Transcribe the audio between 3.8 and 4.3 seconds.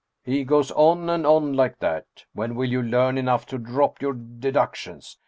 your